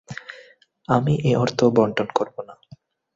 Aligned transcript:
আমি 0.89 1.13
এ 1.23 1.31
অর্থ 1.35 1.59
বণ্টন 1.75 2.07
করব 2.15 2.35
না। 2.47 2.55